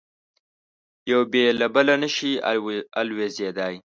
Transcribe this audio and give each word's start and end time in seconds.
یو 1.11 1.21
بې 1.31 1.45
له 1.59 1.67
بله 1.75 1.93
نه 2.03 2.09
شي 2.15 2.31
الوزېدای. 3.01 3.75